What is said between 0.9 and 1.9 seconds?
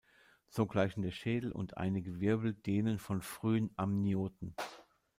der Schädel und